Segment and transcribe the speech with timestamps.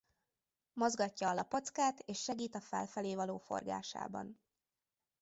[0.73, 4.39] Mozgatja a lapockát és segít a felfelé való forgásában.